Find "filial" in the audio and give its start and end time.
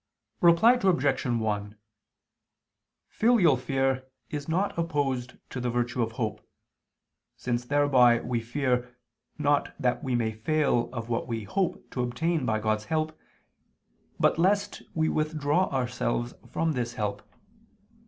3.07-3.55